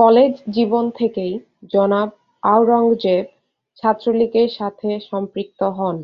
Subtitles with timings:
[0.00, 1.32] College জীবন থেকেই
[1.72, 2.08] জনাব
[2.42, 3.24] আওরঙ্গজেব
[3.78, 5.96] ছাত্রলীগের সাথে সম্পৃক্ত হন।